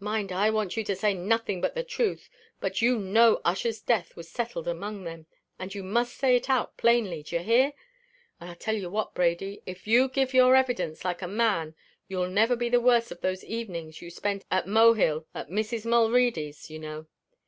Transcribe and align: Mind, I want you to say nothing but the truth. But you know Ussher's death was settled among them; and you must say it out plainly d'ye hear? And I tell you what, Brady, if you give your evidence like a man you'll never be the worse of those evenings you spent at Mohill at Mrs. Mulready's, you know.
Mind, 0.00 0.32
I 0.32 0.50
want 0.50 0.76
you 0.76 0.82
to 0.82 0.96
say 0.96 1.14
nothing 1.14 1.60
but 1.60 1.76
the 1.76 1.84
truth. 1.84 2.28
But 2.60 2.82
you 2.82 2.98
know 2.98 3.40
Ussher's 3.44 3.80
death 3.80 4.16
was 4.16 4.28
settled 4.28 4.66
among 4.66 5.04
them; 5.04 5.26
and 5.56 5.72
you 5.72 5.84
must 5.84 6.16
say 6.16 6.34
it 6.34 6.50
out 6.50 6.76
plainly 6.76 7.22
d'ye 7.22 7.42
hear? 7.44 7.74
And 8.40 8.50
I 8.50 8.54
tell 8.54 8.74
you 8.74 8.90
what, 8.90 9.14
Brady, 9.14 9.62
if 9.66 9.86
you 9.86 10.08
give 10.08 10.34
your 10.34 10.56
evidence 10.56 11.04
like 11.04 11.22
a 11.22 11.28
man 11.28 11.76
you'll 12.08 12.26
never 12.28 12.56
be 12.56 12.68
the 12.68 12.80
worse 12.80 13.12
of 13.12 13.20
those 13.20 13.44
evenings 13.44 14.02
you 14.02 14.10
spent 14.10 14.44
at 14.50 14.66
Mohill 14.66 15.26
at 15.32 15.46
Mrs. 15.48 15.86
Mulready's, 15.86 16.68
you 16.68 16.80
know. 16.80 17.06